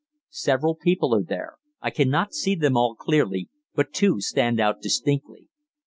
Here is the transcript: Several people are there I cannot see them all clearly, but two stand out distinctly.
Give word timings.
Several 0.33 0.73
people 0.73 1.13
are 1.13 1.21
there 1.21 1.57
I 1.79 1.91
cannot 1.91 2.33
see 2.33 2.55
them 2.55 2.75
all 2.75 2.95
clearly, 2.95 3.49
but 3.75 3.93
two 3.93 4.19
stand 4.19 4.59
out 4.59 4.81
distinctly. 4.81 5.47